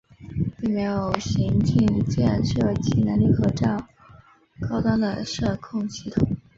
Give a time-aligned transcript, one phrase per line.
[0.57, 3.85] 并没有行进间射击能力和较
[4.67, 6.35] 高端的射控系统。